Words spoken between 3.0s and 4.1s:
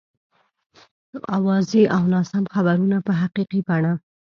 په حقیقي بڼه.